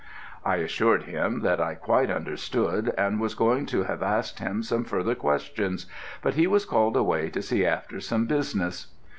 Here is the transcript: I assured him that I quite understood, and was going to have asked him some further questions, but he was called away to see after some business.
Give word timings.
I 0.43 0.55
assured 0.55 1.03
him 1.03 1.41
that 1.41 1.61
I 1.61 1.75
quite 1.75 2.09
understood, 2.09 2.91
and 2.97 3.21
was 3.21 3.35
going 3.35 3.67
to 3.67 3.83
have 3.83 4.01
asked 4.01 4.39
him 4.39 4.63
some 4.63 4.83
further 4.83 5.13
questions, 5.13 5.85
but 6.23 6.33
he 6.33 6.47
was 6.47 6.65
called 6.65 6.97
away 6.97 7.29
to 7.29 7.41
see 7.43 7.63
after 7.67 7.99
some 7.99 8.25
business. 8.25 8.87